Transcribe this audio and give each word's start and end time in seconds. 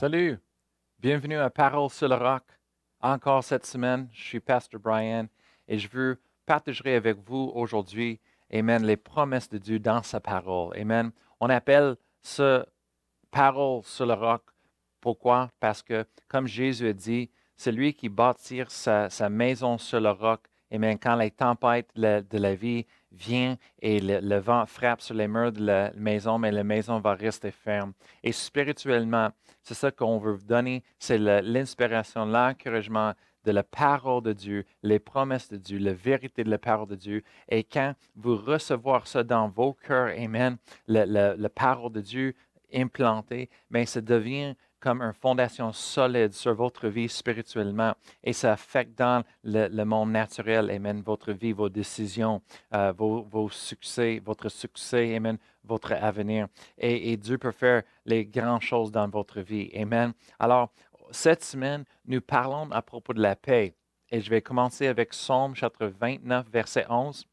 Salut, 0.00 0.38
bienvenue 0.98 1.36
à 1.36 1.50
Parole 1.50 1.90
sur 1.90 2.08
le 2.08 2.14
roc. 2.14 2.42
Encore 3.02 3.44
cette 3.44 3.66
semaine, 3.66 4.08
je 4.14 4.22
suis 4.22 4.40
Pasteur 4.40 4.80
Brian 4.80 5.26
et 5.68 5.78
je 5.78 5.90
veux 5.90 6.18
partager 6.46 6.94
avec 6.94 7.18
vous 7.18 7.52
aujourd'hui, 7.54 8.18
Amen, 8.50 8.82
les 8.82 8.96
promesses 8.96 9.50
de 9.50 9.58
Dieu 9.58 9.78
dans 9.78 10.02
sa 10.02 10.18
parole. 10.18 10.74
Amen. 10.78 11.10
On 11.38 11.50
appelle 11.50 11.96
ce 12.22 12.64
Parole 13.30 13.82
sur 13.84 14.06
le 14.06 14.14
roc. 14.14 14.42
Pourquoi? 15.02 15.50
Parce 15.60 15.82
que, 15.82 16.06
comme 16.28 16.46
Jésus 16.46 16.88
a 16.88 16.94
dit, 16.94 17.28
celui 17.58 17.92
qui 17.92 18.08
bâtit 18.08 18.62
sa, 18.68 19.28
maison 19.28 19.76
sur 19.76 20.00
le 20.00 20.12
roc, 20.12 20.40
Amen, 20.72 20.98
quand 20.98 21.16
les 21.16 21.30
tempêtes 21.30 21.90
de 21.94 22.38
la 22.38 22.54
vie 22.54 22.86
vient 23.12 23.56
et 23.80 24.00
le, 24.00 24.38
vent 24.38 24.66
frappe 24.66 25.00
sur 25.00 25.14
les 25.14 25.28
murs 25.28 25.52
de 25.52 25.64
la 25.64 25.92
maison, 25.94 26.38
mais 26.38 26.52
la 26.52 26.64
maison 26.64 27.00
va 27.00 27.14
rester 27.14 27.50
ferme. 27.50 27.92
Et 28.22 28.32
spirituellement, 28.32 29.30
c'est 29.62 29.74
ça 29.74 29.90
qu'on 29.90 30.18
veut 30.18 30.32
vous 30.32 30.46
donner, 30.46 30.82
c'est 30.98 31.18
l'inspiration, 31.18 32.24
l'encouragement 32.24 33.14
de 33.44 33.52
la 33.52 33.62
parole 33.62 34.22
de 34.22 34.32
Dieu, 34.32 34.64
les 34.82 34.98
promesses 34.98 35.48
de 35.48 35.56
Dieu, 35.56 35.78
la 35.78 35.94
vérité 35.94 36.44
de 36.44 36.50
la 36.50 36.58
parole 36.58 36.88
de 36.88 36.96
Dieu. 36.96 37.22
Et 37.48 37.64
quand 37.64 37.94
vous 38.16 38.36
recevez 38.36 39.00
ça 39.04 39.22
dans 39.22 39.48
vos 39.48 39.72
cœurs, 39.72 40.14
Amen, 40.18 40.56
la, 40.86 41.48
parole 41.48 41.92
de 41.92 42.00
Dieu 42.00 42.34
implantée, 42.72 43.48
mais 43.70 43.80
ben, 43.80 43.86
ça 43.86 44.00
devient 44.00 44.54
comme 44.80 45.02
une 45.02 45.12
fondation 45.12 45.72
solide 45.72 46.32
sur 46.32 46.54
votre 46.54 46.88
vie 46.88 47.08
spirituellement 47.08 47.94
et 48.24 48.32
ça 48.32 48.52
affecte 48.52 48.98
dans 48.98 49.22
le, 49.44 49.84
monde 49.84 50.12
naturel, 50.12 50.70
Amen, 50.70 51.02
votre 51.02 51.32
vie, 51.32 51.52
vos 51.52 51.68
décisions, 51.68 52.40
euh, 52.74 52.92
vos, 52.96 53.48
succès, 53.50 54.20
votre 54.24 54.48
succès, 54.48 55.14
Amen, 55.14 55.38
votre 55.64 55.92
avenir. 55.92 56.48
Et, 56.78 57.16
Dieu 57.16 57.38
peut 57.38 57.52
faire 57.52 57.82
les 58.06 58.24
grandes 58.24 58.62
choses 58.62 58.90
dans 58.90 59.08
votre 59.08 59.40
vie. 59.40 59.70
Amen. 59.74 60.12
Alors, 60.38 60.72
cette 61.10 61.44
semaine, 61.44 61.84
nous 62.06 62.20
parlons 62.20 62.70
à 62.70 62.82
propos 62.82 63.12
de 63.12 63.20
la 63.20 63.36
paix. 63.36 63.74
Et 64.10 64.20
je 64.20 64.30
vais 64.30 64.42
commencer 64.42 64.86
avec 64.86 65.10
Psaume 65.10 65.54
chapitre 65.54 65.92
29, 66.00 66.46
verset 66.50 66.86
11. 66.88 67.24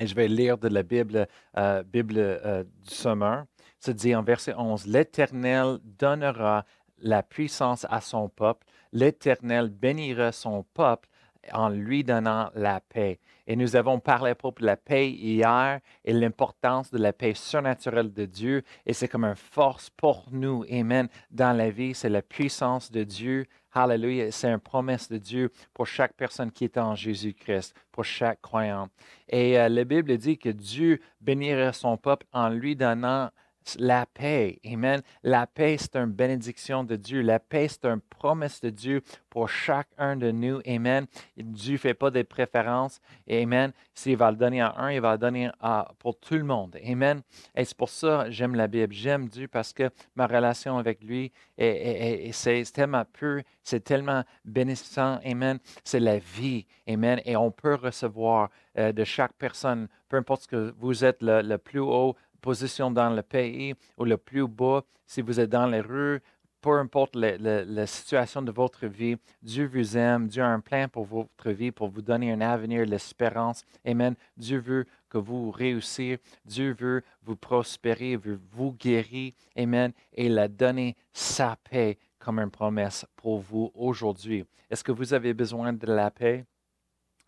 Et 0.00 0.06
je 0.06 0.14
vais 0.14 0.28
lire 0.28 0.56
de 0.56 0.68
la 0.68 0.82
Bible, 0.82 1.26
euh, 1.56 1.82
Bible 1.82 2.14
euh, 2.18 2.62
du 2.64 2.94
Sommeur 2.94 3.44
se 3.78 3.90
dit 3.90 4.14
en 4.14 4.22
verset 4.22 4.54
11, 4.54 4.86
L'Éternel 4.86 5.78
donnera 5.82 6.64
la 6.98 7.22
puissance 7.22 7.86
à 7.90 8.00
son 8.00 8.28
peuple, 8.28 8.66
l'Éternel 8.92 9.68
bénira 9.68 10.32
son 10.32 10.64
peuple 10.74 11.08
en 11.52 11.68
lui 11.68 12.04
donnant 12.04 12.50
la 12.54 12.80
paix. 12.80 13.20
Et 13.46 13.56
nous 13.56 13.76
avons 13.76 13.98
parlé 13.98 14.32
à 14.32 14.34
de 14.34 14.66
la 14.66 14.76
paix 14.76 15.10
hier 15.10 15.80
et 16.04 16.12
l'importance 16.12 16.90
de 16.90 16.98
la 16.98 17.12
paix 17.12 17.32
surnaturelle 17.34 18.12
de 18.12 18.26
Dieu. 18.26 18.62
Et 18.84 18.92
c'est 18.92 19.08
comme 19.08 19.24
une 19.24 19.36
force 19.36 19.88
pour 19.88 20.26
nous. 20.30 20.64
Amen. 20.70 21.08
Dans 21.30 21.56
la 21.56 21.70
vie, 21.70 21.94
c'est 21.94 22.10
la 22.10 22.20
puissance 22.20 22.90
de 22.90 23.04
Dieu. 23.04 23.46
Hallelujah. 23.72 24.30
C'est 24.32 24.50
une 24.50 24.58
promesse 24.58 25.08
de 25.08 25.16
Dieu 25.16 25.50
pour 25.72 25.86
chaque 25.86 26.12
personne 26.12 26.52
qui 26.52 26.64
est 26.64 26.76
en 26.76 26.94
Jésus-Christ, 26.94 27.74
pour 27.90 28.04
chaque 28.04 28.42
croyant. 28.42 28.88
Et 29.28 29.58
euh, 29.58 29.70
la 29.70 29.84
Bible 29.84 30.18
dit 30.18 30.36
que 30.36 30.50
Dieu 30.50 31.00
bénira 31.22 31.72
son 31.72 31.96
peuple 31.96 32.26
en 32.32 32.50
lui 32.50 32.76
donnant 32.76 33.30
la 33.78 34.06
paix. 34.06 34.58
Amen. 34.64 35.02
La 35.22 35.46
paix, 35.46 35.76
c'est 35.78 35.96
une 35.96 36.12
bénédiction 36.12 36.84
de 36.84 36.96
Dieu. 36.96 37.22
La 37.22 37.38
paix, 37.38 37.68
c'est 37.68 37.84
une 37.84 38.00
promesse 38.00 38.60
de 38.60 38.70
Dieu 38.70 39.02
pour 39.30 39.48
chacun 39.48 40.16
de 40.16 40.30
nous. 40.30 40.60
Amen. 40.66 41.06
Dieu 41.36 41.74
ne 41.74 41.78
fait 41.78 41.94
pas 41.94 42.10
de 42.10 42.22
préférences. 42.22 43.00
Amen. 43.30 43.72
S'il 43.94 44.16
va 44.16 44.30
le 44.30 44.36
donner 44.36 44.60
à 44.60 44.74
un, 44.78 44.92
il 44.92 45.00
va 45.00 45.12
le 45.12 45.18
donner 45.18 45.50
à, 45.60 45.90
pour 45.98 46.18
tout 46.18 46.34
le 46.34 46.44
monde. 46.44 46.76
Amen. 46.84 47.22
Et 47.56 47.64
c'est 47.64 47.76
pour 47.76 47.88
ça 47.88 48.30
j'aime 48.30 48.54
la 48.54 48.66
Bible. 48.66 48.92
J'aime 48.92 49.28
Dieu 49.28 49.48
parce 49.48 49.72
que 49.72 49.90
ma 50.16 50.26
relation 50.26 50.78
avec 50.78 51.02
lui, 51.02 51.32
est, 51.56 52.30
c'est 52.32 52.62
tellement 52.72 53.04
pur, 53.04 53.42
c'est 53.62 53.82
tellement 53.82 54.24
bénéficiant. 54.44 55.20
Amen. 55.24 55.58
C'est 55.84 56.00
la 56.00 56.18
vie. 56.18 56.66
Amen. 56.88 57.20
Et 57.24 57.36
on 57.36 57.50
peut 57.50 57.74
recevoir 57.74 58.50
euh, 58.78 58.92
de 58.92 59.04
chaque 59.04 59.32
personne, 59.32 59.88
peu 60.08 60.16
importe 60.16 60.42
ce 60.42 60.48
que 60.48 60.74
vous 60.78 61.04
êtes 61.04 61.18
le 61.20 61.56
plus 61.56 61.80
haut, 61.80 62.16
position 62.40 62.90
dans 62.90 63.10
le 63.10 63.22
pays 63.22 63.74
ou 63.96 64.04
le 64.04 64.16
plus 64.16 64.46
bas, 64.46 64.82
si 65.06 65.22
vous 65.22 65.40
êtes 65.40 65.50
dans 65.50 65.66
les 65.66 65.80
rues, 65.80 66.20
peu 66.60 66.78
importe 66.78 67.14
la, 67.14 67.86
situation 67.86 68.42
de 68.42 68.50
votre 68.50 68.86
vie, 68.86 69.16
Dieu 69.42 69.66
vous 69.72 69.96
aime, 69.96 70.26
Dieu 70.26 70.42
a 70.42 70.48
un 70.48 70.60
plan 70.60 70.88
pour 70.88 71.04
votre 71.04 71.50
vie, 71.50 71.70
pour 71.70 71.88
vous 71.88 72.02
donner 72.02 72.32
un 72.32 72.40
avenir, 72.40 72.84
l'espérance. 72.84 73.62
Amen. 73.86 74.14
Dieu 74.36 74.58
veut 74.58 74.86
que 75.08 75.18
vous 75.18 75.50
réussissiez, 75.50 76.18
Dieu 76.44 76.74
veut 76.78 77.02
vous 77.22 77.36
prospérer, 77.36 78.16
veut 78.16 78.40
vous 78.50 78.72
guérir. 78.72 79.32
Amen. 79.56 79.92
Et 80.12 80.26
il 80.26 80.38
a 80.38 80.48
donné 80.48 80.96
sa 81.12 81.56
paix 81.70 81.98
comme 82.18 82.40
une 82.40 82.50
promesse 82.50 83.06
pour 83.16 83.38
vous 83.38 83.70
aujourd'hui. 83.74 84.44
Est-ce 84.68 84.84
que 84.84 84.92
vous 84.92 85.14
avez 85.14 85.34
besoin 85.34 85.72
de 85.72 85.86
la 85.86 86.10
paix? 86.10 86.44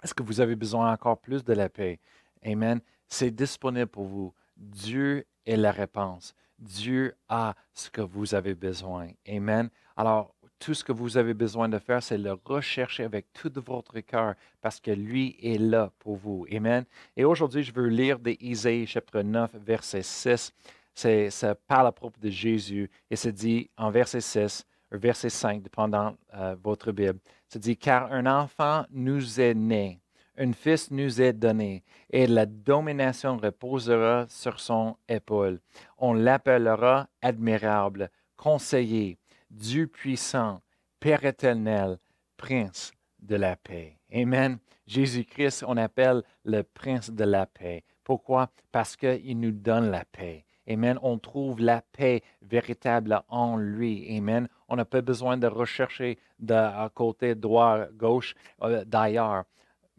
Est-ce 0.03 0.15
que 0.15 0.23
vous 0.23 0.41
avez 0.41 0.57
besoin 0.57 0.93
encore 0.93 1.19
plus 1.19 1.45
de 1.45 1.53
la 1.53 1.69
paix? 1.69 2.01
Amen. 2.45 2.81
C'est 3.07 3.31
disponible 3.31 3.87
pour 3.87 4.05
vous. 4.05 4.35
Dieu 4.61 5.27
est 5.47 5.57
la 5.57 5.73
réponse. 5.73 6.35
Dieu 6.59 7.15
a 7.29 7.55
ce 7.73 7.91
que 7.91 8.03
vous 8.03 8.35
avez 8.35 8.55
besoin. 8.55 9.09
Amen. 9.27 9.71
Alors, 9.97 10.35
tout 10.59 10.75
ce 10.75 10.85
que 10.85 10.93
vous 10.93 11.17
avez 11.17 11.33
besoin 11.33 11.71
de 11.71 11.79
faire, 11.79 12.03
c'est 12.03 12.19
le 12.19 12.39
rechercher 12.45 13.05
avec 13.05 13.33
tout 13.33 13.51
votre 13.57 13.99
cœur 14.01 14.35
parce 14.61 14.79
que 14.79 14.91
lui 14.91 15.37
est 15.43 15.59
là 15.59 15.91
pour 15.99 16.17
vous. 16.17 16.47
Amen. 16.53 16.85
Et 17.17 17.25
aujourd'hui, 17.25 17.63
je 17.63 17.73
veux 17.73 17.89
lire 17.89 18.19
d'Isaïe 18.19 18.87
chapitre 18.87 19.23
9, 19.23 19.53
verset 19.57 20.03
6. 20.03 20.53
Ça 20.95 21.55
parle 21.67 21.87
à 21.87 21.93
propos 21.93 22.21
de 22.21 22.29
Jésus 22.29 22.91
et 23.11 23.17
c'est 23.17 23.33
dit 23.33 23.71
en 23.79 23.91
verset 23.91 24.21
6, 24.21 24.67
verset 24.93 25.31
5, 25.31 25.63
dépendant 25.63 26.15
euh, 26.35 26.55
votre 26.63 26.93
Bible. 26.93 27.19
C'est 27.49 27.59
dit, 27.59 27.77
car 27.77 28.13
un 28.13 28.27
enfant 28.27 28.85
nous 28.91 29.41
est 29.41 29.55
né 29.55 29.99
un 30.41 30.53
fils 30.55 30.91
nous 30.91 31.21
est 31.21 31.35
donné, 31.35 31.85
et 32.09 32.27
la 32.27 32.47
domination 32.47 33.37
reposera 33.37 34.25
sur 34.29 34.59
son 34.59 34.97
épaule. 35.07 35.61
On 35.99 36.15
l'appellera 36.15 37.09
admirable, 37.21 38.11
conseiller, 38.39 39.19
Dieu 39.51 39.87
puissant, 39.87 40.63
Père 40.99 41.25
éternel, 41.27 41.99
Prince 42.39 42.93
de 43.21 43.37
la 43.37 43.55
paix. 43.55 43.99
Amen. 44.15 44.59
Jésus-Christ, 44.87 45.63
on 45.69 45.77
appelle 45.77 46.23
le 46.45 46.63
Prince 46.63 47.11
de 47.11 47.25
la 47.25 47.45
paix. 47.45 47.85
Pourquoi? 48.03 48.51
Parce 48.73 48.97
qu'il 48.97 49.39
nous 49.39 49.53
donne 49.53 49.91
la 49.91 50.07
paix. 50.07 50.45
Amen. 50.67 50.99
On 51.03 51.19
trouve 51.19 51.61
la 51.61 51.83
paix 51.83 52.23
véritable 52.41 53.21
en 53.29 53.59
lui. 53.59 54.17
Amen. 54.17 54.49
On 54.69 54.77
n'a 54.77 54.85
pas 54.87 55.03
besoin 55.03 55.37
de 55.37 55.47
rechercher 55.47 56.19
de 56.39 56.89
côté 56.95 57.35
droit, 57.35 57.87
gauche, 57.93 58.35
euh, 58.63 58.85
d'ailleurs 58.87 59.45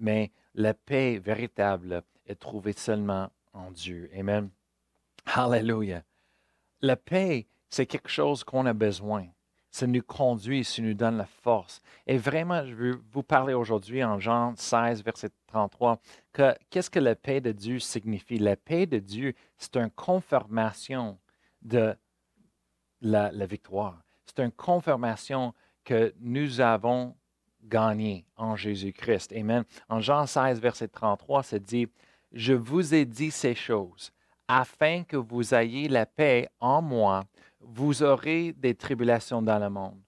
mais 0.01 0.31
la 0.56 0.73
paix 0.73 1.19
véritable 1.19 2.03
est 2.25 2.39
trouvée 2.39 2.73
seulement 2.73 3.29
en 3.53 3.72
Dieu. 3.72 4.09
Amen. 4.17 4.50
Hallelujah. 5.25 6.03
La 6.81 6.95
paix, 6.95 7.47
c'est 7.69 7.85
quelque 7.85 8.09
chose 8.09 8.44
qu'on 8.44 8.66
a 8.66 8.73
besoin. 8.73 9.28
Ça 9.69 9.88
nous 9.88 10.01
conduit, 10.01 10.66
ça 10.66 10.81
nous 10.81 10.95
donne 10.95 11.17
la 11.17 11.25
force. 11.25 11.81
Et 12.06 12.17
vraiment, 12.17 12.66
je 12.66 12.73
veux 12.73 13.01
vous 13.12 13.23
parler 13.23 13.53
aujourd'hui 13.53 14.03
en 14.03 14.19
Jean 14.19 14.53
16, 14.57 15.03
verset 15.03 15.29
33, 15.47 16.01
que 16.33 16.53
qu'est-ce 16.69 16.89
que 16.89 17.00
la 17.00 17.16
paix 17.16 17.39
de 17.39 17.53
Dieu 17.53 17.79
signifie? 17.79 18.38
La 18.38 18.57
paix 18.57 18.85
de 18.85 19.00
Dieu, 19.00 19.33
c'est 19.57 19.78
une 19.78 19.91
confirmation 19.91 21.18
de 21.62 21.95
la, 23.00 23.31
la 23.31 23.45
victoire. 23.45 24.01
C'est 24.25 24.44
une 24.44 24.51
confirmation 24.51 25.53
que 25.85 26.13
nous 26.19 26.59
avons 26.59 27.16
gagné 27.63 28.25
en 28.38 28.55
Jésus-Christ. 28.55 29.33
Amen. 29.33 29.63
En 29.89 29.99
Jean 29.99 30.25
16, 30.25 30.59
verset 30.59 30.88
33, 30.88 31.44
c'est 31.44 31.63
dit, 31.63 31.88
Je 32.31 32.53
vous 32.53 32.94
ai 32.94 33.06
dit 33.06 33.31
ces 33.31 33.56
choses 33.56 34.12
afin 34.47 35.03
que 35.03 35.18
vous 35.18 35.53
ayez 35.53 35.88
la 35.88 36.06
paix 36.06 36.50
en 36.59 36.81
moi. 36.81 37.24
Vous 37.59 38.03
aurez 38.03 38.53
des 38.53 38.75
tribulations 38.75 39.41
dans 39.41 39.59
le 39.59 39.69
monde. 39.69 40.00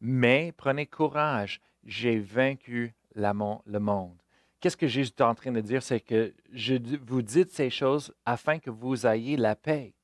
Mais 0.00 0.52
prenez 0.56 0.86
courage, 0.86 1.60
j'ai 1.84 2.18
vaincu 2.18 2.94
le 3.14 3.78
monde. 3.78 4.16
Qu'est-ce 4.60 4.76
que 4.76 4.88
Jésus 4.88 5.12
est 5.16 5.22
en 5.22 5.34
train 5.34 5.52
de 5.52 5.60
dire? 5.60 5.82
C'est 5.82 6.00
que 6.00 6.34
je 6.52 6.74
vous 7.06 7.22
dis 7.22 7.46
ces 7.48 7.70
choses 7.70 8.12
afin 8.26 8.58
que 8.58 8.70
vous 8.70 9.06
ayez 9.06 9.36
la 9.36 9.54
paix. 9.54 9.94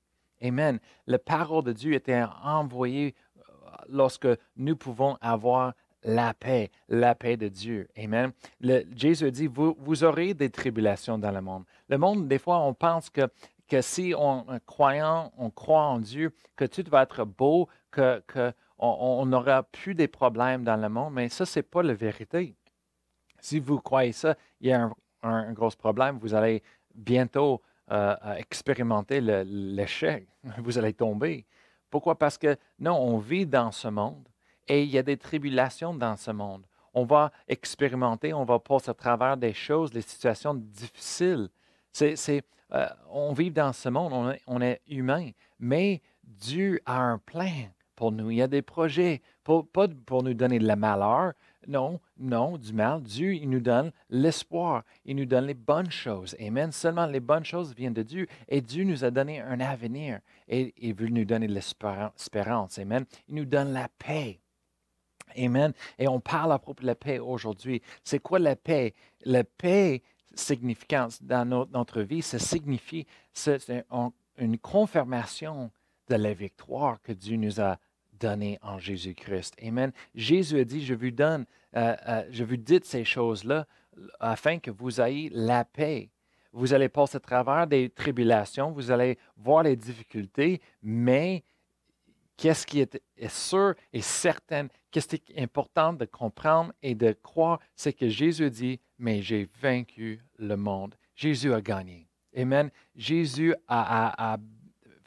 Amen. 0.42 0.78
La 1.06 1.18
parole 1.18 1.64
de 1.64 1.72
Dieu 1.72 1.94
était 1.94 2.22
envoyée 2.42 3.14
euh, 3.36 3.42
lorsque 3.88 4.28
nous 4.56 4.76
pouvons 4.76 5.16
avoir 5.20 5.74
la 6.04 6.34
paix, 6.34 6.70
la 6.88 7.14
paix 7.14 7.36
de 7.36 7.48
Dieu. 7.48 7.88
Amen. 7.96 8.32
Le, 8.60 8.84
Jésus 8.94 9.30
dit, 9.30 9.46
vous, 9.46 9.74
vous, 9.78 10.04
aurez 10.04 10.34
des 10.34 10.50
tribulations 10.50 11.18
dans 11.18 11.30
le 11.30 11.40
monde. 11.40 11.64
Le 11.88 11.98
monde, 11.98 12.28
des 12.28 12.38
fois, 12.38 12.60
on 12.60 12.74
pense 12.74 13.10
que, 13.10 13.28
que 13.68 13.80
si 13.80 14.14
on 14.16 14.46
croyant, 14.66 15.32
on 15.38 15.50
croit 15.50 15.82
en 15.82 15.98
Dieu, 15.98 16.34
que 16.56 16.64
tout 16.64 16.84
va 16.90 17.02
être 17.02 17.24
beau, 17.24 17.68
que, 17.90 18.22
que 18.26 18.52
plus 19.72 19.94
des 19.94 20.08
problèmes 20.08 20.64
dans 20.64 20.76
le 20.76 20.88
monde, 20.88 21.14
mais 21.14 21.28
ça, 21.28 21.46
ce 21.46 21.58
n'est 21.58 21.62
pas 21.62 21.82
la 21.82 21.94
vérité. 21.94 22.54
Si 23.40 23.58
vous 23.58 23.78
croyez 23.80 24.12
ça, 24.12 24.36
il 24.60 24.68
y 24.68 24.72
a 24.72 24.90
un, 25.22 25.52
gros 25.52 25.70
problème. 25.70 26.18
Vous 26.18 26.34
allez 26.34 26.62
bientôt 26.94 27.62
euh, 27.90 28.14
expérimenter 28.36 29.20
l'échec. 29.20 30.26
Vous 30.58 30.78
allez 30.78 30.92
tomber. 30.92 31.46
Pourquoi? 31.90 32.18
Parce 32.18 32.38
que 32.38 32.56
non, 32.78 32.94
on 32.94 33.18
vit 33.18 33.46
dans 33.46 33.70
ce 33.70 33.88
monde 33.88 34.28
et 34.68 34.82
il 34.82 34.90
y 34.90 34.98
a 34.98 35.02
des 35.02 35.16
tribulations 35.16 35.94
dans 35.94 36.16
ce 36.16 36.30
monde. 36.30 36.64
On 36.92 37.04
va 37.04 37.32
expérimenter, 37.48 38.32
on 38.32 38.44
va 38.44 38.58
passer 38.58 38.90
à 38.90 38.94
travers 38.94 39.36
des 39.36 39.52
choses, 39.52 39.90
des 39.90 40.00
situations 40.00 40.54
difficiles. 40.54 41.48
C'est, 41.92 42.44
euh, 42.72 42.86
on 43.10 43.32
vit 43.32 43.50
dans 43.50 43.72
ce 43.72 43.88
monde, 43.88 44.12
on 44.12 44.30
est, 44.30 44.40
on 44.46 44.60
est 44.60 44.80
humain, 44.88 45.30
mais 45.58 46.00
Dieu 46.22 46.80
a 46.86 47.00
un 47.00 47.18
plan 47.18 47.68
pour 47.96 48.12
nous. 48.12 48.30
Il 48.30 48.36
y 48.36 48.42
a 48.42 48.48
des 48.48 48.62
projets, 48.62 49.22
pas 49.44 49.88
pour 50.06 50.22
nous 50.22 50.34
donner 50.34 50.58
de 50.58 50.66
la 50.66 50.76
malheur, 50.76 51.32
non, 51.66 52.00
non, 52.18 52.58
du 52.58 52.72
mal. 52.72 53.02
Dieu, 53.02 53.34
il 53.34 53.48
nous 53.48 53.60
donne 53.60 53.92
l'espoir, 54.10 54.84
il 55.04 55.16
nous 55.16 55.26
donne 55.26 55.46
les 55.46 55.54
bonnes 55.54 55.90
choses. 55.90 56.36
Amen. 56.40 56.72
Seulement 56.72 57.06
les 57.06 57.20
bonnes 57.20 57.44
choses 57.44 57.74
viennent 57.74 57.94
de 57.94 58.02
Dieu 58.02 58.26
et 58.48 58.60
Dieu 58.60 58.84
nous 58.84 59.04
a 59.04 59.10
donné 59.10 59.40
un 59.40 59.60
avenir 59.60 60.20
et 60.48 60.74
il 60.78 60.94
veut 60.94 61.08
nous 61.08 61.24
donner 61.24 61.46
de 61.46 61.54
l'espérance. 61.54 62.78
Amen. 62.78 63.04
Il 63.28 63.36
nous 63.36 63.44
donne 63.44 63.72
la 63.72 63.88
paix. 63.98 64.40
Amen. 65.36 65.72
Et 65.98 66.08
on 66.08 66.20
parle 66.20 66.52
à 66.52 66.58
propos 66.58 66.82
de 66.82 66.86
la 66.86 66.94
paix 66.94 67.18
aujourd'hui. 67.18 67.82
C'est 68.02 68.18
quoi 68.18 68.38
la 68.38 68.56
paix? 68.56 68.94
La 69.24 69.44
paix 69.44 70.02
significante 70.34 71.22
dans 71.22 71.44
notre 71.72 72.02
vie, 72.02 72.22
ça 72.22 72.38
signifie 72.38 73.06
une 74.38 74.58
confirmation 74.58 75.70
de 76.08 76.16
la 76.16 76.34
victoire 76.34 77.00
que 77.02 77.12
Dieu 77.12 77.36
nous 77.36 77.60
a 77.60 77.78
donnée 78.18 78.58
en 78.62 78.78
Jésus-Christ. 78.78 79.54
Amen. 79.62 79.92
Jésus 80.14 80.60
a 80.60 80.64
dit, 80.64 80.84
je 80.84 80.94
vous 80.94 81.10
donne, 81.10 81.46
euh, 81.76 81.96
euh, 82.08 82.24
je 82.30 82.44
vous 82.44 82.56
dis 82.56 82.80
ces 82.82 83.04
choses-là 83.04 83.66
afin 84.20 84.58
que 84.58 84.70
vous 84.70 85.00
ayez 85.00 85.30
la 85.32 85.64
paix. 85.64 86.10
Vous 86.52 86.72
allez 86.72 86.88
passer 86.88 87.16
à 87.16 87.20
travers 87.20 87.66
des 87.66 87.90
tribulations, 87.90 88.70
vous 88.70 88.90
allez 88.90 89.18
voir 89.36 89.64
les 89.64 89.76
difficultés, 89.76 90.60
mais 90.82 91.42
qu'est-ce 92.36 92.66
qui 92.66 92.80
est, 92.80 93.00
sûr 93.28 93.74
et 93.92 94.00
certain, 94.00 94.68
qu'est-ce 94.90 95.16
qui 95.16 95.32
est 95.32 95.42
important 95.42 95.92
de 95.92 96.04
comprendre 96.04 96.72
et 96.82 96.94
de 96.94 97.12
croire, 97.22 97.60
c'est 97.74 97.92
que 97.92 98.08
Jésus 98.08 98.50
dit, 98.50 98.80
mais 98.98 99.22
j'ai 99.22 99.48
vaincu 99.60 100.20
le 100.38 100.56
monde. 100.56 100.94
Jésus 101.14 101.52
a 101.52 101.60
gagné. 101.60 102.08
Amen. 102.36 102.70
Jésus 102.96 103.54
a, 103.68 104.32
a 104.34 104.38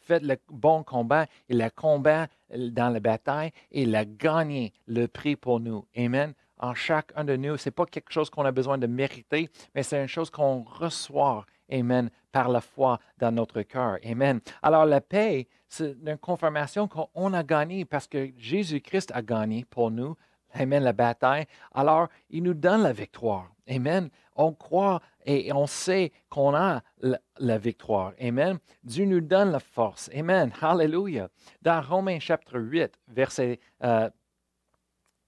fait 0.08 0.24
le 0.24 0.38
bon 0.50 0.84
combat, 0.84 1.28
il 1.50 1.62
a 1.62 1.70
combat 1.70 2.28
dans 2.50 2.90
la 2.90 3.00
bataille 3.00 3.52
et 3.72 3.84
il 3.84 3.96
a 3.96 4.06
gagné 4.06 4.72
le 4.86 5.08
prix 5.08 5.36
pour 5.36 5.60
nous. 5.60 5.86
Amen. 5.96 6.34
En 6.60 6.74
chacun 6.74 7.24
de 7.24 7.36
nous, 7.36 7.58
ce 7.58 7.70
n'est 7.70 7.74
pas 7.74 7.86
quelque 7.86 8.12
chose 8.12 8.30
qu'on 8.30 8.46
a 8.46 8.52
besoin 8.52 8.78
de 8.78 8.88
mériter, 8.88 9.50
mais 9.76 9.84
c'est 9.84 10.02
une 10.02 10.08
chose 10.08 10.30
qu'on 10.30 10.64
reçoit. 10.64 11.46
Amen. 11.72 12.10
Par 12.32 12.48
la 12.48 12.62
foi 12.62 13.00
dans 13.18 13.32
notre 13.32 13.62
cœur. 13.64 13.98
Amen. 14.06 14.40
Alors 14.62 14.86
la 14.86 15.02
paix, 15.02 15.48
c'est 15.68 15.98
une 16.06 16.18
confirmation 16.18 16.88
qu'on 16.88 17.34
a 17.34 17.44
gagné 17.44 17.84
parce 17.84 18.08
que 18.08 18.32
Jésus-Christ 18.38 19.12
a 19.14 19.22
gagné 19.22 19.66
pour 19.70 19.92
nous. 19.92 20.16
Amen, 20.54 20.84
la 20.84 20.94
bataille. 20.94 21.46
Alors, 21.74 22.08
il 22.30 22.44
nous 22.44 22.54
donne 22.54 22.84
la 22.84 22.94
victoire. 22.94 23.52
Amen. 23.70 24.10
On 24.36 24.54
croit 24.54 25.02
et 25.26 25.52
on 25.52 25.68
sait 25.68 26.12
qu'on 26.30 26.56
a 26.56 26.82
la, 27.02 27.58
victoire. 27.58 28.14
Amen. 28.22 28.60
Dieu 28.84 29.06
nous 29.06 29.22
donne 29.22 29.52
la 29.52 29.60
force. 29.60 30.10
Amen. 30.16 30.52
Hallelujah. 30.62 31.30
Dans 31.62 31.82
Romains 31.82 32.20
chapitre 32.20 32.60
8, 32.60 32.98
verset 33.10 33.60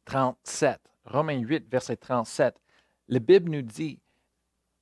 37, 0.06 0.70
euh, 0.70 0.89
Romains 1.10 1.40
8, 1.40 1.70
verset 1.70 1.98
37, 1.98 2.56
la 3.08 3.20
Bible 3.20 3.50
nous 3.50 3.62
dit, 3.64 4.00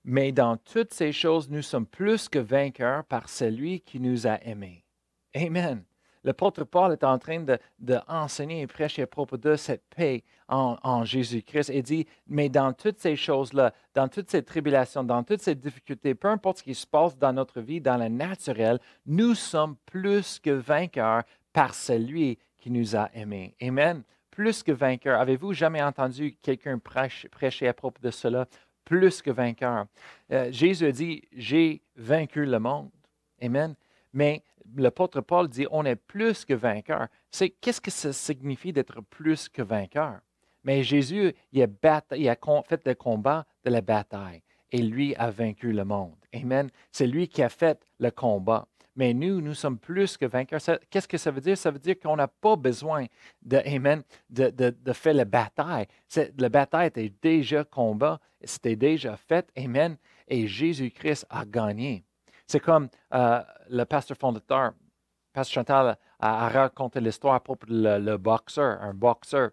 mais 0.03 0.31
dans 0.31 0.57
toutes 0.57 0.93
ces 0.93 1.11
choses, 1.11 1.49
nous 1.49 1.61
sommes 1.61 1.85
plus 1.85 2.29
que 2.29 2.39
vainqueurs 2.39 3.03
par 3.05 3.29
celui 3.29 3.81
qui 3.81 3.99
nous 3.99 4.27
a 4.27 4.41
aimés. 4.43 4.83
Amen. 5.35 5.83
L'apôtre 6.23 6.65
Paul 6.65 6.91
est 6.91 7.05
en 7.05 7.17
train 7.19 7.45
d'enseigner 7.79 8.59
de 8.59 8.63
et 8.63 8.67
prêcher 8.67 9.03
à 9.03 9.07
propos 9.07 9.37
de 9.37 9.55
cette 9.55 9.83
paix 9.95 10.23
en, 10.49 11.05
Jésus-Christ 11.05 11.69
et 11.69 11.81
dit, 11.81 12.05
mais 12.27 12.49
dans 12.49 12.73
toutes 12.73 12.99
ces 12.99 13.15
choses-là, 13.15 13.73
dans 13.93 14.09
toutes 14.09 14.29
ces 14.29 14.43
tribulations, 14.43 15.03
dans 15.03 15.23
toutes 15.23 15.41
ces 15.41 15.55
difficultés, 15.55 16.15
peu 16.15 16.27
importe 16.27 16.57
ce 16.57 16.63
qui 16.63 16.75
se 16.75 16.87
passe 16.87 17.17
dans 17.17 17.31
notre 17.31 17.61
vie, 17.61 17.79
dans 17.79 17.97
le 17.97 18.09
naturel, 18.09 18.79
nous 19.05 19.35
sommes 19.35 19.77
plus 19.85 20.39
que 20.39 20.49
vainqueurs 20.49 21.23
par 21.53 21.73
celui 21.73 22.39
qui 22.57 22.71
nous 22.71 22.95
a 22.95 23.09
aimés. 23.13 23.55
Amen. 23.61 24.03
Plus 24.37 24.61
que 24.61 24.71
vainqueurs. 24.71 25.19
Avez-vous 25.19 25.53
jamais 25.53 25.81
entendu 25.81 26.37
quelqu'un 26.43 26.77
prêcher 26.77 27.67
à 27.67 27.73
propos 27.73 27.99
de 28.03 28.11
cela? 28.11 28.45
Plus 28.85 29.23
que 29.23 29.31
vainqueur? 29.31 29.87
Euh, 30.31 30.51
Jésus 30.51 30.91
dit, 30.91 31.23
j'ai 31.35 31.81
vaincu 31.95 32.45
le 32.45 32.59
monde. 32.59 32.91
Amen. 33.41 33.73
Mais 34.13 34.43
l'apôtre 34.75 35.21
Paul 35.21 35.47
dit 35.47 35.65
on 35.71 35.85
est 35.85 35.95
plus 35.95 36.45
que 36.45 36.53
vainqueur. 36.53 37.07
C'est 37.31 37.49
qu'est-ce 37.49 37.81
que 37.81 37.89
ça 37.89 38.13
signifie 38.13 38.71
d'être 38.71 39.01
plus 39.01 39.49
que 39.49 39.63
vainqueur? 39.63 40.19
Mais 40.63 40.83
Jésus, 40.83 41.33
il 41.51 41.63
a, 41.63 42.01
il 42.15 42.29
a 42.29 42.37
fait 42.69 42.85
le 42.85 42.93
combat 42.93 43.43
de 43.65 43.71
la 43.71 43.81
bataille 43.81 44.43
et 44.71 44.83
lui 44.83 45.15
a 45.15 45.31
vaincu 45.31 45.71
le 45.71 45.83
monde. 45.83 46.13
Amen. 46.31 46.69
C'est 46.91 47.07
lui 47.07 47.27
qui 47.27 47.41
a 47.41 47.49
fait 47.49 47.79
le 47.99 48.11
combat. 48.11 48.67
Mais 48.97 49.13
nous, 49.13 49.41
nous 49.41 49.53
sommes 49.53 49.77
plus 49.77 50.17
que 50.17 50.25
vainqueurs. 50.25 50.59
Qu'est-ce 50.89 51.07
que 51.07 51.19
ça 51.19 51.29
veut 51.29 51.39
dire? 51.39 51.55
Ça 51.55 51.69
veut 51.69 51.77
dire 51.79 51.99
qu'on 51.99 52.15
n'a 52.15 52.27
pas 52.27 52.55
besoin 52.55 53.05
de, 53.43 53.57
amen, 53.57 54.03
de, 54.27 54.49
de, 54.49 54.93
faire 54.93 55.13
la 55.13 55.23
bataille. 55.23 55.85
La 56.37 56.49
bataille 56.49 56.87
était 56.87 57.13
déjà 57.21 57.63
combat, 57.63 58.19
c'était 58.43 58.75
déjà 58.75 59.15
fait. 59.15 59.49
Amen. 59.55 59.97
Et 60.27 60.47
Jésus-Christ 60.47 61.27
a 61.29 61.45
gagné. 61.45 62.03
C'est 62.47 62.59
comme 62.59 62.89
euh, 63.13 63.41
le 63.69 63.83
pasteur 63.83 64.17
fondateur, 64.17 64.73
pasteur 65.31 65.53
Chantal, 65.53 65.97
a, 66.19 66.49
raconté 66.49 66.99
l'histoire 66.99 67.35
à 67.35 67.39
de 67.67 67.99
le, 67.99 68.17
boxeur, 68.17 68.81
un 68.81 68.95
boxeur 68.95 69.51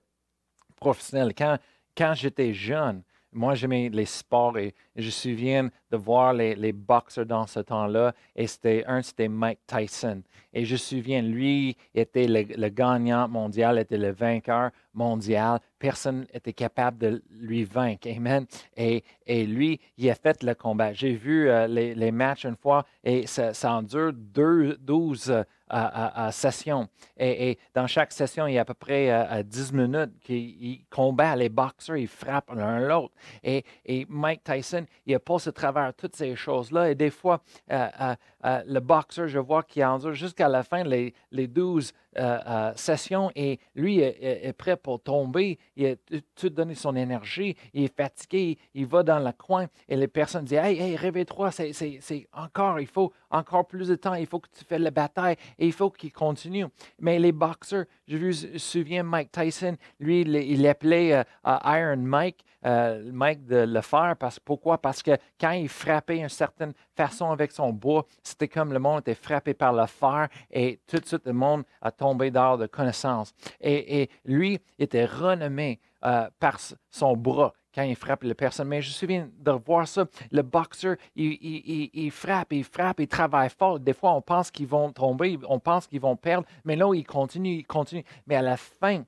professionnel. 0.76 1.34
Quand, 1.36 1.58
quand 1.94 2.14
j'étais 2.14 2.54
jeune, 2.54 3.02
moi, 3.34 3.54
j'aimais 3.54 3.90
les 3.92 4.06
sports 4.06 4.56
et 4.56 4.74
je 4.96 5.06
me 5.06 5.10
souviens 5.10 5.68
de 5.90 5.96
voir 5.96 6.32
les, 6.32 6.54
les 6.54 6.72
boxeurs 6.72 7.26
dans 7.26 7.46
ce 7.46 7.60
temps-là. 7.60 8.14
Et 8.34 8.46
c'était 8.46 8.84
un, 8.86 9.02
c'était 9.02 9.28
Mike 9.28 9.58
Tyson. 9.66 10.22
Et 10.52 10.64
je 10.64 10.72
me 10.72 10.78
souviens, 10.78 11.20
lui 11.20 11.76
était 11.94 12.28
le, 12.28 12.68
gagnant 12.68 13.28
mondial, 13.28 13.78
était 13.78 13.98
le 13.98 14.12
vainqueur 14.12 14.70
mondial. 14.94 15.58
Personne 15.78 16.26
n'était 16.32 16.52
capable 16.52 16.98
de 16.98 17.22
lui 17.30 17.64
vaincre. 17.64 18.08
Amen. 18.08 18.46
Et, 18.76 19.02
et 19.26 19.44
lui, 19.44 19.80
il 19.98 20.08
a 20.08 20.14
fait 20.14 20.42
le 20.44 20.54
combat. 20.54 20.92
J'ai 20.92 21.14
vu 21.14 21.48
euh, 21.48 21.66
les, 21.66 22.12
matchs 22.12 22.44
une 22.44 22.56
fois 22.56 22.86
et 23.02 23.26
ça, 23.26 23.52
ça 23.52 23.72
endure 23.72 24.12
deux, 24.12 24.76
12 24.80 25.44
à, 25.68 26.30
session. 26.32 26.88
Et, 27.16 27.58
dans 27.74 27.86
chaque 27.86 28.12
session, 28.12 28.46
il 28.46 28.54
y 28.54 28.58
a 28.58 28.62
à 28.62 28.64
peu 28.64 28.74
près 28.74 29.10
à, 29.10 29.42
10 29.42 29.72
minutes 29.72 30.12
qu'il 30.20 30.84
combat 30.90 31.36
les 31.36 31.48
boxeurs, 31.48 31.96
ils 31.96 32.08
frappent 32.08 32.52
l'un 32.54 32.80
l'autre. 32.80 33.14
Et, 33.42 33.64
et, 33.84 34.06
Mike 34.08 34.44
Tyson, 34.44 34.86
il 35.06 35.14
a 35.14 35.18
passé 35.18 35.48
à 35.48 35.52
travers 35.52 35.94
toutes 35.94 36.16
ces 36.16 36.36
choses-là. 36.36 36.90
Et 36.90 36.94
des 36.94 37.10
fois, 37.10 37.42
euh, 37.70 38.14
euh, 38.44 38.62
le 38.66 38.80
boxeur, 38.80 39.28
je 39.28 39.38
vois 39.38 39.62
qu'il 39.62 39.84
endure 39.84 40.14
jusqu'à 40.14 40.48
la 40.48 40.62
fin 40.62 40.84
les, 40.84 41.14
les 41.30 41.46
12 41.46 41.92
euh, 42.16 42.38
euh, 42.46 42.72
session 42.76 43.32
et 43.34 43.58
lui 43.74 43.98
est, 43.98 44.52
prêt 44.56 44.76
pour 44.76 45.02
tomber, 45.02 45.58
il 45.74 45.86
a 45.86 45.94
tout 46.36 46.48
donné 46.48 46.76
son 46.76 46.94
énergie, 46.94 47.56
il 47.72 47.84
est 47.84 47.96
fatigué, 47.96 48.56
il 48.72 48.86
va 48.86 49.02
dans 49.02 49.18
le 49.18 49.32
coin 49.32 49.66
et 49.88 49.96
les 49.96 50.06
personnes 50.06 50.44
disent 50.44 50.58
Hey, 50.58 50.78
hey, 50.78 50.96
réveille-toi, 50.96 51.50
c'est 51.50 52.28
encore, 52.32 52.78
il 52.78 52.86
faut 52.86 53.12
encore 53.30 53.66
plus 53.66 53.88
de 53.88 53.96
temps, 53.96 54.14
il 54.14 54.26
faut 54.26 54.38
que 54.38 54.48
tu 54.56 54.64
fasses 54.64 54.78
la 54.78 54.92
bataille 54.92 55.36
et 55.58 55.66
il 55.66 55.72
faut 55.72 55.90
qu'il 55.90 56.12
continue. 56.12 56.66
Mais 57.00 57.18
les 57.18 57.32
boxeurs, 57.32 57.86
je 58.06 58.16
me 58.16 58.58
souviens 58.58 59.02
Mike 59.02 59.32
Tyson, 59.32 59.76
lui, 59.98 60.20
il, 60.20 60.64
euh, 60.66 61.24
Iron 61.44 61.96
Mike, 61.96 62.44
Mike 62.64 63.46
de 63.46 63.56
le 63.56 63.80
faire. 63.80 64.16
Parce, 64.18 64.38
pourquoi? 64.38 64.78
Parce 64.78 65.02
que 65.02 65.12
quand 65.40 65.52
il 65.52 65.68
frappait 65.68 66.18
d'une 66.18 66.28
certaine 66.28 66.72
façon 66.96 67.30
avec 67.30 67.52
son 67.52 67.72
bois, 67.72 68.06
c'était 68.22 68.48
comme 68.48 68.72
le 68.72 68.78
monde 68.78 69.00
était 69.00 69.14
frappé 69.14 69.54
par 69.54 69.72
le 69.72 69.86
fer 69.86 70.28
et 70.50 70.80
tout 70.86 70.98
de 70.98 71.06
suite 71.06 71.26
le 71.26 71.32
monde 71.32 71.64
a 71.82 71.90
tombé 71.90 72.30
d'art 72.30 72.58
de 72.58 72.66
connaissance. 72.66 73.32
Et, 73.60 74.08
lui 74.24 74.60
était 74.78 75.04
renommé 75.04 75.80
euh, 76.04 76.28
par 76.38 76.58
son 76.90 77.16
bras 77.16 77.52
quand 77.74 77.82
il 77.82 77.96
frappe 77.96 78.22
les 78.22 78.34
personnes. 78.34 78.68
Mais 78.68 78.80
je 78.80 78.88
me 78.88 78.92
souviens 78.92 79.28
de 79.36 79.50
voir 79.50 79.88
ça. 79.88 80.06
Le 80.30 80.42
boxeur, 80.42 80.96
il, 81.16 82.10
frappe, 82.12 82.52
il 82.52 82.64
frappe, 82.64 83.00
il 83.00 83.08
travaille 83.08 83.50
fort. 83.50 83.80
Des 83.80 83.92
fois, 83.92 84.12
on 84.14 84.22
pense 84.22 84.50
qu'ils 84.50 84.68
vont 84.68 84.92
tomber, 84.92 85.38
on 85.48 85.58
pense 85.58 85.86
qu'ils 85.86 86.00
vont 86.00 86.16
perdre, 86.16 86.46
mais 86.64 86.76
là, 86.76 86.92
il 86.94 87.04
continue, 87.04 87.56
il 87.56 87.66
continue. 87.66 88.04
Mais 88.26 88.36
à 88.36 88.42
la 88.42 88.56
fin 88.56 89.02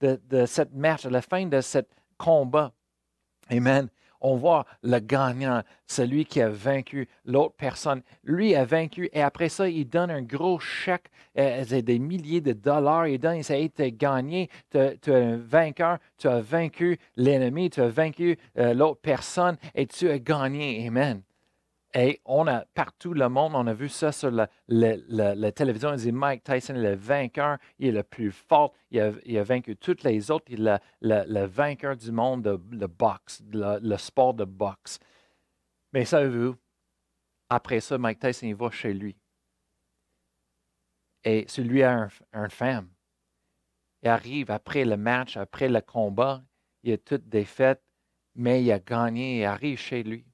de, 0.00 0.20
de 0.28 0.46
cette 0.46 0.74
match, 0.74 1.06
à 1.06 1.10
la 1.10 1.22
fin 1.22 1.46
de 1.46 1.60
ce 1.60 1.78
combat, 2.16 2.72
Amen 3.50 3.88
on 4.20 4.36
voit 4.36 4.66
le 4.82 4.98
gagnant, 4.98 5.62
celui 5.86 6.24
qui 6.24 6.40
a 6.40 6.48
vaincu 6.48 7.08
l'autre 7.24 7.54
personne. 7.56 8.02
Lui 8.24 8.54
a 8.54 8.64
vaincu 8.64 9.08
et 9.12 9.22
après 9.22 9.48
ça, 9.48 9.68
il 9.68 9.88
donne 9.88 10.10
un 10.10 10.22
gros 10.22 10.58
chèque, 10.58 11.10
euh, 11.38 11.64
des 11.64 11.98
milliers 11.98 12.40
de 12.40 12.52
dollars. 12.52 13.06
Il 13.06 13.18
donne, 13.18 13.40
dit, 13.40 13.70
tu 13.70 13.82
as 13.82 13.90
gagné, 13.90 14.48
tu 14.70 14.78
es 14.78 14.98
un 15.08 15.36
vainqueur, 15.36 15.98
tu 16.18 16.28
as 16.28 16.40
vaincu 16.40 16.98
l'ennemi, 17.16 17.70
tu 17.70 17.80
as 17.80 17.88
vaincu 17.88 18.38
euh, 18.58 18.74
l'autre 18.74 19.00
personne 19.00 19.56
et 19.74 19.86
tu 19.86 20.08
as 20.10 20.18
gagné. 20.18 20.86
Amen. 20.86 21.22
Et 21.94 22.20
on 22.26 22.46
a 22.46 22.66
partout 22.66 23.14
le 23.14 23.28
monde, 23.30 23.52
on 23.54 23.66
a 23.66 23.72
vu 23.72 23.88
ça 23.88 24.12
sur 24.12 24.30
la, 24.30 25.52
télévision. 25.52 25.90
On 25.90 25.96
dit 25.96 26.12
Mike 26.12 26.44
Tyson 26.44 26.74
est 26.74 26.82
le 26.82 26.94
vainqueur, 26.94 27.56
il 27.78 27.88
est 27.88 27.92
le 27.92 28.02
plus 28.02 28.30
fort, 28.30 28.74
il 28.90 29.00
a, 29.00 29.42
vaincu 29.42 29.74
toutes 29.76 30.02
les 30.02 30.30
autres, 30.30 30.44
il 30.48 30.68
est 30.68 30.80
le, 31.00 31.46
vainqueur 31.46 31.96
du 31.96 32.12
monde 32.12 32.42
de, 32.42 32.86
boxe, 32.86 33.42
le, 33.50 33.96
sport 33.96 34.34
de 34.34 34.44
boxe. 34.44 34.98
Mais 35.94 36.04
savez-vous, 36.04 36.56
après 37.48 37.80
ça, 37.80 37.96
Mike 37.96 38.18
Tyson 38.18 38.46
il 38.48 38.54
va 38.54 38.70
chez 38.70 38.92
lui. 38.92 39.16
Et 41.24 41.46
celui 41.48 41.82
a 41.82 41.92
un, 41.92 42.08
une 42.34 42.50
femme. 42.50 42.90
Il 44.02 44.08
arrive 44.10 44.50
après 44.50 44.84
le 44.84 44.98
match, 44.98 45.38
après 45.38 45.70
le 45.70 45.80
combat, 45.80 46.42
il 46.82 46.92
a 46.92 46.98
toute 46.98 47.28
défaite, 47.28 47.82
mais 48.34 48.62
il 48.62 48.70
a 48.70 48.78
gagné, 48.78 49.40
il 49.40 49.44
arrive 49.44 49.78
chez 49.78 50.02
lui. 50.02 50.26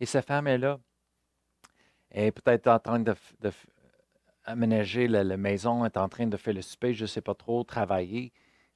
Et 0.00 0.06
sa 0.06 0.22
femme 0.22 0.46
est 0.46 0.58
là 0.58 0.80
est 2.14 2.32
peut-être 2.32 2.68
en 2.68 2.78
train 2.78 3.00
de, 3.00 3.14
aménager 4.44 5.08
la, 5.08 5.36
maison, 5.36 5.84
est 5.84 5.96
en 5.96 6.08
train 6.08 6.26
de 6.26 6.36
faire 6.36 6.54
le 6.54 6.62
souper, 6.62 6.94
je 6.94 7.02
ne 7.02 7.06
sais 7.06 7.20
pas 7.20 7.34
trop, 7.34 7.64
travailler 7.64 8.32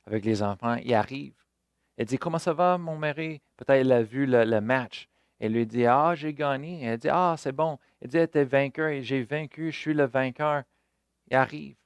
avec 0.06 0.24
les 0.24 0.42
enfants. 0.42 0.76
Il 0.76 0.92
arrive. 0.94 1.34
Elle 1.96 2.06
dit 2.06 2.18
Comment 2.18 2.38
ça 2.38 2.52
va, 2.52 2.78
mon 2.78 2.96
mari? 2.96 3.40
Peut-être 3.56 3.70
elle 3.70 3.92
a 3.92 4.02
vu 4.02 4.26
le, 4.26 4.60
match. 4.60 5.08
Elle 5.38 5.52
lui 5.52 5.66
dit 5.66 5.86
Ah, 5.86 6.14
j'ai 6.14 6.34
gagné. 6.34 6.82
Elle 6.84 6.98
dit 6.98 7.08
Ah, 7.10 7.34
c'est 7.38 7.52
bon. 7.52 7.78
Elle 8.00 8.08
dit 8.08 8.18
était 8.18 8.44
vainqueur 8.44 9.02
j'ai 9.02 9.22
vaincu, 9.22 9.72
je 9.72 9.78
suis 9.78 9.94
le 9.94 10.04
vainqueur. 10.04 10.62
Il 11.30 11.36
arrive. 11.36 11.76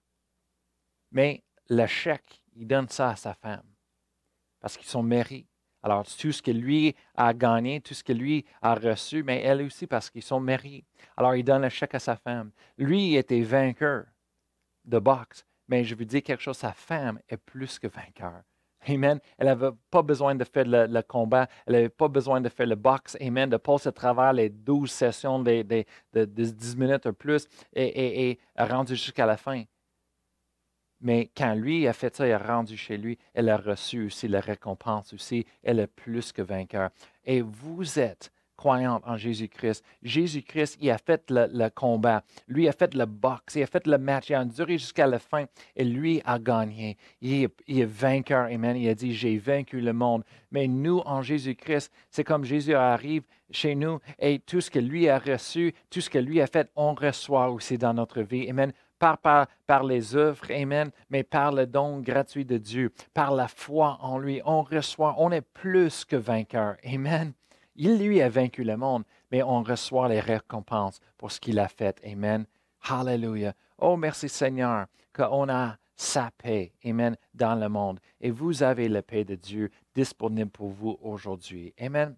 Mais 1.10 1.42
le 1.68 1.86
chèque, 1.86 2.42
il 2.54 2.66
donne 2.66 2.88
ça 2.88 3.10
à 3.10 3.16
sa 3.16 3.34
femme 3.34 3.62
parce 4.62 4.76
qu'ils 4.76 4.86
sont 4.86 5.02
mariés. 5.02 5.46
Alors, 5.82 6.06
tout 6.06 6.32
ce 6.32 6.40
que 6.40 6.50
lui 6.50 6.94
a 7.16 7.34
gagné, 7.34 7.80
tout 7.80 7.94
ce 7.94 8.04
que 8.04 8.12
lui 8.12 8.44
a 8.60 8.74
reçu, 8.74 9.22
mais 9.22 9.42
elle 9.42 9.62
aussi 9.62 9.86
parce 9.86 10.10
qu'ils 10.10 10.22
sont 10.22 10.40
mariés. 10.40 10.84
Alors, 11.16 11.34
il 11.34 11.42
donne 11.42 11.62
le 11.62 11.68
chèque 11.68 11.94
à 11.94 11.98
sa 11.98 12.16
femme. 12.16 12.50
Lui 12.78 13.16
était 13.16 13.40
vainqueur 13.40 14.04
de 14.84 14.98
boxe, 14.98 15.44
mais 15.68 15.84
je 15.84 15.94
veux 15.94 16.04
dire 16.04 16.22
quelque 16.22 16.42
chose, 16.42 16.56
sa 16.56 16.72
femme 16.72 17.18
est 17.28 17.36
plus 17.36 17.78
que 17.78 17.88
vainqueur. 17.88 18.42
Amen. 18.88 19.20
Elle 19.38 19.46
n'avait 19.46 19.70
pas 19.90 20.02
besoin 20.02 20.34
de 20.34 20.44
faire 20.44 20.64
le, 20.66 21.02
combat, 21.02 21.46
elle 21.66 21.74
n'avait 21.74 21.88
pas 21.88 22.08
besoin 22.08 22.40
de 22.40 22.48
faire 22.48 22.66
le 22.66 22.74
boxe, 22.74 23.16
Amen, 23.20 23.48
de 23.48 23.56
passer 23.56 23.88
à 23.88 23.92
travers 23.92 24.32
les 24.32 24.48
12 24.48 24.90
sessions 24.90 25.38
de, 25.38 25.62
de, 26.12 26.24
10 26.24 26.76
minutes 26.76 27.06
ou 27.06 27.12
plus 27.12 27.46
et, 27.72 27.84
et, 27.84 28.30
et 28.30 28.38
rendu 28.58 28.96
jusqu'à 28.96 29.26
la 29.26 29.36
fin. 29.36 29.62
Mais 31.02 31.30
quand 31.36 31.54
lui 31.54 31.86
a 31.86 31.92
fait 31.92 32.14
ça, 32.14 32.26
il 32.26 32.32
a 32.32 32.38
rendu 32.38 32.76
chez 32.76 32.96
lui, 32.96 33.18
elle 33.34 33.48
a 33.48 33.56
reçu 33.56 34.06
aussi 34.06 34.28
la 34.28 34.40
récompense 34.40 35.12
aussi. 35.12 35.44
Elle 35.62 35.80
est 35.80 35.86
plus 35.88 36.32
que 36.32 36.42
vainqueur. 36.42 36.90
Et 37.24 37.40
vous 37.42 37.98
êtes 37.98 38.32
croyante 38.56 39.02
en 39.04 39.16
Jésus-Christ. 39.16 39.84
Jésus-Christ, 40.04 40.78
il 40.80 40.90
a 40.90 40.98
fait 40.98 41.24
le, 41.30 41.68
combat. 41.70 42.22
Lui 42.46 42.68
a 42.68 42.72
fait 42.72 42.94
le 42.94 43.06
boxe. 43.06 43.56
Il 43.56 43.62
a 43.64 43.66
fait 43.66 43.84
le 43.88 43.98
match. 43.98 44.30
Il 44.30 44.34
a 44.34 44.42
enduré 44.42 44.78
jusqu'à 44.78 45.08
la 45.08 45.18
fin. 45.18 45.46
Et 45.74 45.82
lui 45.82 46.22
a 46.24 46.38
gagné. 46.38 46.96
Il 47.20 47.48
est, 47.66 47.84
vainqueur. 47.84 48.44
Amen. 48.44 48.76
Il 48.76 48.88
a 48.88 48.94
dit, 48.94 49.12
j'ai 49.12 49.38
vaincu 49.38 49.80
le 49.80 49.92
monde. 49.92 50.22
Mais 50.52 50.68
nous, 50.68 51.02
en 51.04 51.22
Jésus-Christ, 51.22 51.90
c'est 52.10 52.22
comme 52.22 52.44
Jésus 52.44 52.74
arrive 52.74 53.24
chez 53.50 53.74
nous 53.74 53.98
et 54.18 54.38
tout 54.38 54.60
ce 54.60 54.70
que 54.70 54.78
lui 54.78 55.08
a 55.08 55.18
reçu, 55.18 55.74
tout 55.90 56.00
ce 56.00 56.08
que 56.08 56.18
lui 56.18 56.40
a 56.40 56.46
fait, 56.46 56.70
on 56.76 56.94
reçoit 56.94 57.50
aussi 57.50 57.76
dans 57.76 57.92
notre 57.92 58.22
vie. 58.22 58.48
Amen 58.48 58.72
par, 59.02 59.48
par, 59.66 59.82
les 59.82 60.14
œuvres, 60.14 60.44
Amen, 60.50 60.90
mais 61.10 61.24
par 61.24 61.50
le 61.52 61.66
don 61.66 61.98
gratuit 61.98 62.44
de 62.44 62.56
Dieu, 62.56 62.92
par 63.12 63.32
la 63.34 63.48
foi 63.48 63.98
en 64.00 64.18
lui. 64.18 64.40
On 64.44 64.62
reçoit, 64.62 65.16
on 65.18 65.32
est 65.32 65.40
plus 65.40 66.04
que 66.04 66.14
vainqueur. 66.14 66.76
Amen. 66.84 67.32
Il, 67.74 67.98
lui, 67.98 68.22
a 68.22 68.28
vaincu 68.28 68.62
le 68.62 68.76
monde, 68.76 69.02
mais 69.32 69.42
on 69.42 69.62
reçoit 69.62 70.08
les 70.08 70.20
récompenses 70.20 71.00
pour 71.18 71.32
ce 71.32 71.40
qu'il 71.40 71.58
a 71.58 71.68
fait. 71.68 72.00
Amen. 72.06 72.46
Hallelujah. 72.88 73.54
Oh, 73.78 73.96
merci 73.96 74.28
Seigneur, 74.28 74.86
qu'on 75.12 75.48
a 75.48 75.76
sa 75.96 76.30
paix, 76.38 76.72
Amen, 76.84 77.16
dans 77.34 77.56
le 77.56 77.68
monde. 77.68 77.98
Et 78.20 78.30
vous 78.30 78.62
avez 78.62 78.88
la 78.88 79.02
paix 79.02 79.24
de 79.24 79.34
Dieu 79.34 79.70
disponible 79.94 80.50
pour 80.50 80.68
vous 80.68 80.98
aujourd'hui. 81.02 81.74
Amen. 81.80 82.14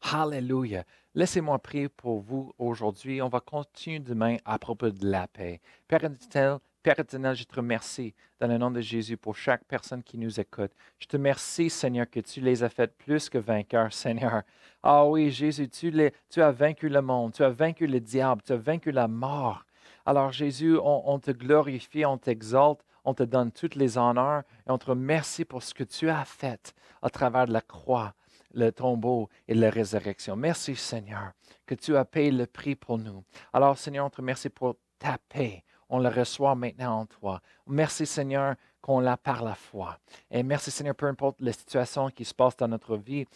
Hallelujah. 0.00 0.84
Laissez-moi 1.18 1.58
prier 1.58 1.88
pour 1.88 2.20
vous 2.20 2.54
aujourd'hui. 2.58 3.20
On 3.20 3.28
va 3.28 3.40
continuer 3.40 3.98
demain 3.98 4.36
à 4.44 4.56
propos 4.56 4.90
de 4.90 5.04
la 5.04 5.26
paix. 5.26 5.60
Père 5.88 6.04
éternel, 6.04 6.60
Père 6.84 7.00
éternel, 7.00 7.34
je 7.34 7.42
te 7.42 7.56
remercie 7.56 8.14
dans 8.38 8.46
le 8.46 8.56
nom 8.56 8.70
de 8.70 8.80
Jésus 8.80 9.16
pour 9.16 9.34
chaque 9.34 9.64
personne 9.64 10.04
qui 10.04 10.16
nous 10.16 10.38
écoute. 10.38 10.70
Je 11.00 11.08
te 11.08 11.16
remercie, 11.16 11.70
Seigneur, 11.70 12.08
que 12.08 12.20
tu 12.20 12.40
les 12.40 12.62
as 12.62 12.68
fait 12.68 12.96
plus 12.96 13.28
que 13.28 13.38
vainqueurs, 13.38 13.92
Seigneur. 13.92 14.42
Ah 14.80 15.06
oui, 15.06 15.32
Jésus, 15.32 15.68
tu, 15.68 15.92
tu 16.30 16.40
as 16.40 16.52
vaincu 16.52 16.88
le 16.88 17.02
monde, 17.02 17.32
tu 17.32 17.42
as 17.42 17.50
vaincu 17.50 17.88
le 17.88 17.98
diable, 17.98 18.40
tu 18.46 18.52
as 18.52 18.56
vaincu 18.56 18.92
la 18.92 19.08
mort. 19.08 19.64
Alors, 20.06 20.30
Jésus, 20.30 20.76
on, 20.76 21.02
on 21.04 21.18
te 21.18 21.32
glorifie, 21.32 22.06
on 22.06 22.16
t'exalte, 22.16 22.84
on 23.04 23.14
te 23.14 23.24
donne 23.24 23.50
toutes 23.50 23.74
les 23.74 23.98
honneurs 23.98 24.44
et 24.68 24.70
on 24.70 24.78
te 24.78 24.86
remercie 24.86 25.44
pour 25.44 25.64
ce 25.64 25.74
que 25.74 25.82
tu 25.82 26.08
as 26.10 26.24
fait 26.24 26.76
à 27.02 27.10
travers 27.10 27.48
la 27.48 27.60
croix 27.60 28.14
le 28.54 28.70
tombeau 28.70 29.28
et 29.46 29.54
la 29.54 29.70
résurrection. 29.70 30.36
Merci 30.36 30.76
Seigneur 30.76 31.32
que 31.66 31.74
tu 31.74 31.96
as 31.96 32.04
payé 32.04 32.30
le 32.30 32.46
prix 32.46 32.74
pour 32.74 32.98
nous. 32.98 33.24
Alors 33.52 33.78
Seigneur, 33.78 34.06
on 34.06 34.10
te 34.10 34.16
remercie 34.16 34.48
pour 34.48 34.76
ta 34.98 35.18
paix. 35.28 35.64
On 35.90 35.98
la 35.98 36.10
reçoit 36.10 36.54
maintenant 36.54 37.00
en 37.00 37.06
toi. 37.06 37.40
Merci 37.66 38.06
Seigneur 38.06 38.56
qu'on 38.80 39.00
l'a 39.00 39.16
par 39.16 39.42
la 39.42 39.54
foi. 39.54 39.98
Et 40.30 40.42
merci 40.42 40.70
Seigneur, 40.70 40.94
peu 40.94 41.06
importe 41.06 41.40
la 41.40 41.52
situation 41.52 42.10
qui 42.10 42.24
se 42.24 42.34
passe 42.34 42.56
dans 42.56 42.68
notre 42.68 42.96
vie, 42.96 43.26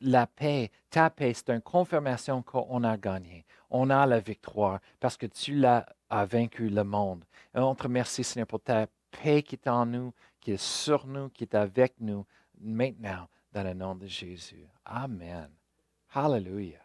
la 0.00 0.26
paix, 0.26 0.70
ta 0.90 1.10
paix, 1.10 1.32
c'est 1.34 1.50
une 1.50 1.60
confirmation 1.60 2.42
qu'on 2.42 2.84
a 2.84 2.96
gagné. 2.96 3.44
On 3.70 3.88
a 3.90 4.06
la 4.06 4.20
victoire 4.20 4.80
parce 5.00 5.16
que 5.16 5.26
tu 5.26 5.54
l'as 5.54 5.86
vaincu 6.10 6.68
le 6.68 6.84
monde. 6.84 7.24
Et 7.54 7.58
on 7.58 7.74
te 7.74 7.84
remercie 7.84 8.24
Seigneur 8.24 8.46
pour 8.46 8.60
ta 8.60 8.86
paix 9.10 9.42
qui 9.42 9.54
est 9.54 9.68
en 9.68 9.86
nous, 9.86 10.12
qui 10.40 10.52
est 10.52 10.62
sur 10.62 11.06
nous, 11.06 11.30
qui 11.30 11.44
est 11.44 11.54
avec 11.54 11.94
nous 12.00 12.26
maintenant 12.60 13.26
dans 13.52 13.62
le 13.62 13.74
nom 13.74 13.94
de 13.94 14.06
Jésus. 14.06 14.66
Amen. 14.84 15.50
Hallelujah. 16.14 16.84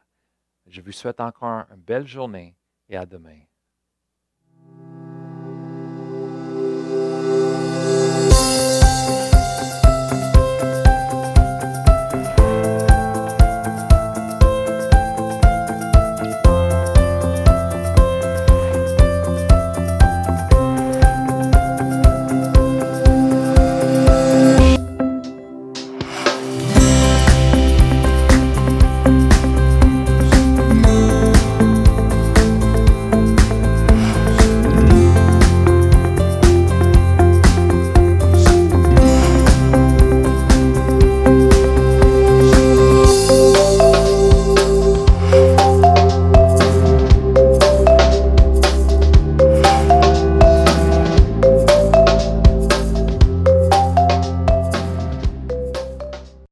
Je 0.66 0.82
vous 0.82 0.92
souhaite 0.92 1.22
encore 1.22 1.66
une 1.72 1.82
belle 1.82 2.08
journée 2.08 2.56
et 2.90 2.98
à 2.98 3.06
demain. 3.06 3.40